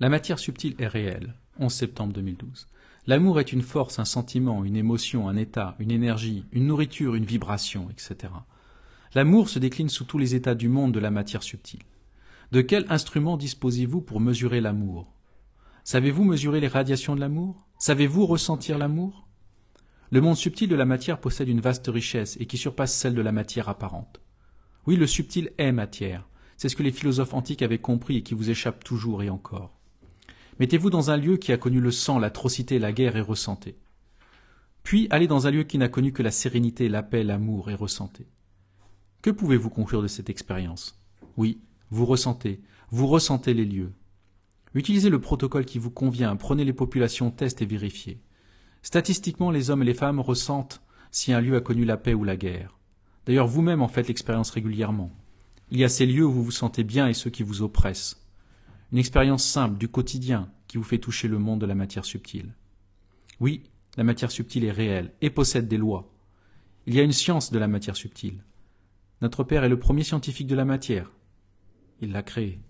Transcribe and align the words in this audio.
La 0.00 0.08
matière 0.08 0.40
subtile 0.40 0.74
est 0.80 0.88
réelle. 0.88 1.34
11 1.60 1.72
septembre 1.72 2.12
2012. 2.14 2.66
L'amour 3.06 3.38
est 3.38 3.52
une 3.52 3.62
force, 3.62 4.00
un 4.00 4.04
sentiment, 4.04 4.64
une 4.64 4.74
émotion, 4.74 5.28
un 5.28 5.36
état, 5.36 5.76
une 5.78 5.92
énergie, 5.92 6.46
une 6.50 6.66
nourriture, 6.66 7.14
une 7.14 7.24
vibration, 7.24 7.88
etc. 7.90 8.32
L'amour 9.14 9.48
se 9.48 9.60
décline 9.60 9.88
sous 9.88 10.02
tous 10.02 10.18
les 10.18 10.34
états 10.34 10.56
du 10.56 10.68
monde 10.68 10.90
de 10.90 10.98
la 10.98 11.12
matière 11.12 11.44
subtile. 11.44 11.84
De 12.50 12.60
quel 12.60 12.86
instrument 12.88 13.36
disposez-vous 13.36 14.00
pour 14.00 14.18
mesurer 14.18 14.60
l'amour? 14.60 15.14
Savez-vous 15.84 16.24
mesurer 16.24 16.58
les 16.58 16.66
radiations 16.66 17.14
de 17.14 17.20
l'amour? 17.20 17.64
Savez-vous 17.78 18.26
ressentir 18.26 18.78
l'amour? 18.78 19.28
Le 20.10 20.20
monde 20.20 20.36
subtil 20.36 20.68
de 20.68 20.74
la 20.74 20.86
matière 20.86 21.20
possède 21.20 21.48
une 21.48 21.60
vaste 21.60 21.86
richesse 21.86 22.36
et 22.40 22.46
qui 22.46 22.58
surpasse 22.58 22.92
celle 22.92 23.14
de 23.14 23.22
la 23.22 23.32
matière 23.32 23.68
apparente. 23.68 24.20
Oui, 24.88 24.96
le 24.96 25.06
subtil 25.06 25.52
est 25.58 25.70
matière. 25.70 26.28
C'est 26.56 26.68
ce 26.68 26.74
que 26.74 26.82
les 26.82 26.92
philosophes 26.92 27.34
antiques 27.34 27.62
avaient 27.62 27.78
compris 27.78 28.16
et 28.16 28.22
qui 28.22 28.34
vous 28.34 28.50
échappe 28.50 28.82
toujours 28.82 29.22
et 29.22 29.30
encore. 29.30 29.78
Mettez-vous 30.60 30.90
dans 30.90 31.10
un 31.10 31.16
lieu 31.16 31.36
qui 31.36 31.52
a 31.52 31.56
connu 31.56 31.80
le 31.80 31.90
sang, 31.90 32.18
l'atrocité, 32.18 32.78
la 32.78 32.92
guerre 32.92 33.16
et 33.16 33.20
ressentez. 33.20 33.76
Puis 34.84 35.06
allez 35.10 35.26
dans 35.26 35.46
un 35.46 35.50
lieu 35.50 35.64
qui 35.64 35.78
n'a 35.78 35.88
connu 35.88 36.12
que 36.12 36.22
la 36.22 36.30
sérénité, 36.30 36.88
la 36.88 37.02
paix, 37.02 37.24
l'amour 37.24 37.70
et 37.70 37.74
ressentez. 37.74 38.28
Que 39.22 39.30
pouvez-vous 39.30 39.70
conclure 39.70 40.02
de 40.02 40.06
cette 40.06 40.30
expérience? 40.30 41.00
Oui, 41.36 41.60
vous 41.90 42.06
ressentez, 42.06 42.60
vous 42.90 43.06
ressentez 43.06 43.54
les 43.54 43.64
lieux. 43.64 43.92
Utilisez 44.74 45.08
le 45.08 45.20
protocole 45.20 45.64
qui 45.64 45.78
vous 45.78 45.90
convient, 45.90 46.36
prenez 46.36 46.64
les 46.64 46.72
populations, 46.72 47.30
test 47.30 47.62
et 47.62 47.66
vérifiez. 47.66 48.20
Statistiquement, 48.82 49.50
les 49.50 49.70
hommes 49.70 49.82
et 49.82 49.86
les 49.86 49.94
femmes 49.94 50.20
ressentent 50.20 50.82
si 51.10 51.32
un 51.32 51.40
lieu 51.40 51.56
a 51.56 51.60
connu 51.60 51.84
la 51.84 51.96
paix 51.96 52.12
ou 52.12 52.22
la 52.22 52.36
guerre. 52.36 52.78
D'ailleurs, 53.24 53.46
vous-même 53.46 53.82
en 53.82 53.88
faites 53.88 54.08
l'expérience 54.08 54.50
régulièrement. 54.50 55.10
Il 55.70 55.78
y 55.78 55.84
a 55.84 55.88
ces 55.88 56.06
lieux 56.06 56.26
où 56.26 56.32
vous 56.32 56.44
vous 56.44 56.50
sentez 56.50 56.84
bien 56.84 57.08
et 57.08 57.14
ceux 57.14 57.30
qui 57.30 57.42
vous 57.42 57.62
oppressent. 57.62 58.23
Une 58.94 59.00
expérience 59.00 59.44
simple 59.44 59.76
du 59.76 59.88
quotidien 59.88 60.52
qui 60.68 60.78
vous 60.78 60.84
fait 60.84 61.00
toucher 61.00 61.26
le 61.26 61.40
monde 61.40 61.60
de 61.60 61.66
la 61.66 61.74
matière 61.74 62.04
subtile. 62.04 62.54
Oui, 63.40 63.64
la 63.96 64.04
matière 64.04 64.30
subtile 64.30 64.64
est 64.64 64.70
réelle 64.70 65.12
et 65.20 65.30
possède 65.30 65.66
des 65.66 65.78
lois. 65.78 66.14
Il 66.86 66.94
y 66.94 67.00
a 67.00 67.02
une 67.02 67.10
science 67.10 67.50
de 67.50 67.58
la 67.58 67.66
matière 67.66 67.96
subtile. 67.96 68.44
Notre 69.20 69.42
Père 69.42 69.64
est 69.64 69.68
le 69.68 69.80
premier 69.80 70.04
scientifique 70.04 70.46
de 70.46 70.54
la 70.54 70.64
matière. 70.64 71.10
Il 72.02 72.12
l'a 72.12 72.22
créée. 72.22 72.60